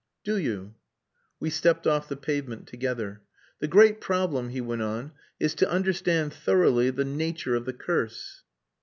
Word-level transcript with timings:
"Do 0.23 0.39
you?" 0.39 0.73
We 1.39 1.51
stepped 1.51 1.85
off 1.85 2.09
the 2.09 2.17
pavement 2.17 2.65
together. 2.65 3.21
"The 3.59 3.67
great 3.67 4.01
problem," 4.01 4.49
he 4.49 4.59
went 4.59 4.81
on, 4.81 5.11
"is 5.39 5.53
to 5.53 5.69
understand 5.69 6.33
thoroughly 6.33 6.89
the 6.89 7.05
nature 7.05 7.53
of 7.53 7.65
the 7.65 7.73
curse." 7.73 8.41